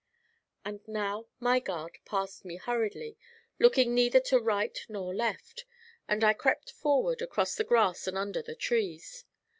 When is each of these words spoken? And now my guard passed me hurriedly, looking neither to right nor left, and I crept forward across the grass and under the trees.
And 0.65 0.79
now 0.87 1.27
my 1.39 1.59
guard 1.59 1.99
passed 2.05 2.43
me 2.43 2.55
hurriedly, 2.55 3.19
looking 3.59 3.93
neither 3.93 4.19
to 4.21 4.39
right 4.39 4.75
nor 4.89 5.13
left, 5.13 5.63
and 6.07 6.23
I 6.23 6.33
crept 6.33 6.71
forward 6.71 7.21
across 7.21 7.53
the 7.53 7.63
grass 7.63 8.07
and 8.07 8.17
under 8.17 8.41
the 8.41 8.55
trees. 8.55 9.25